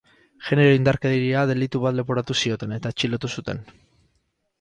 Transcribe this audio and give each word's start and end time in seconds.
Genero 0.45 0.77
indarkeria 0.77 1.43
delitu 1.51 1.81
bat 1.83 1.95
leporatu 1.99 2.37
zioten, 2.45 2.73
eta 2.79 2.93
atxilotu 2.95 3.31
zuten. 3.37 3.61